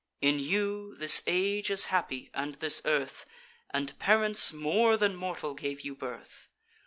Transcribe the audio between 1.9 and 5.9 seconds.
happy, and this earth, And parents more than mortal gave